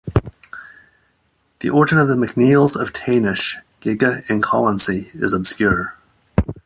[1.59, 5.95] The origin of the MacNeills of Taynish, Gigha and Colonsay is obscure.